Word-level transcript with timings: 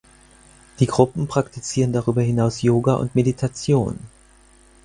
Die 0.79 0.87
Gruppen 0.87 1.27
praktizieren 1.27 1.93
darüber 1.93 2.23
hinaus 2.23 2.63
Yoga 2.63 2.95
und 2.95 3.13
Meditation. 3.13 3.99